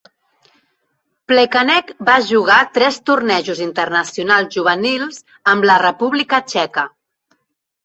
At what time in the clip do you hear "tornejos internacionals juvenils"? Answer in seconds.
3.11-5.23